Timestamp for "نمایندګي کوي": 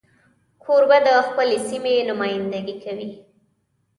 2.09-3.09